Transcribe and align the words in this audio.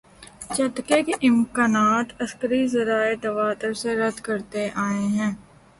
جھٹکے 0.55 0.99
کے 1.07 1.13
امکانات 1.29 2.07
عسکری 2.23 2.61
ذرائع 2.67 3.15
تواتر 3.21 3.71
سے 3.81 3.95
رد 3.95 4.17
کرتے 4.27 4.67
آئے 4.85 5.05
ہیں۔ 5.17 5.31